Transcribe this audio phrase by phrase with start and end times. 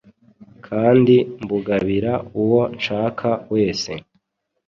[0.67, 2.11] kandi mbugabira
[2.41, 3.91] uwo nshaka wese